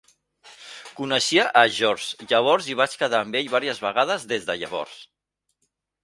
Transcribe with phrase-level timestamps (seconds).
[0.99, 4.97] Coneixia a George llavors i vaig quedar amb ell vàries vegades des de llavors.